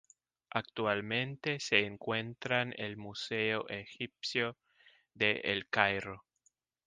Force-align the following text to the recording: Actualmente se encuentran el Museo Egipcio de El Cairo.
Actualmente 0.49 1.59
se 1.59 1.85
encuentran 1.85 2.73
el 2.77 2.97
Museo 2.97 3.69
Egipcio 3.69 4.57
de 5.13 5.41
El 5.43 5.69
Cairo. 5.69 6.25